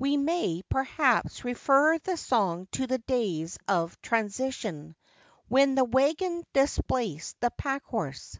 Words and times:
We 0.00 0.16
may, 0.16 0.64
perhaps, 0.68 1.44
refer 1.44 1.96
the 1.98 2.16
song 2.16 2.66
to 2.72 2.88
the 2.88 2.98
days 2.98 3.56
of 3.68 4.02
transition, 4.02 4.96
when 5.46 5.76
the 5.76 5.84
waggon 5.84 6.42
displaced 6.52 7.38
the 7.38 7.52
packhorse. 7.52 8.36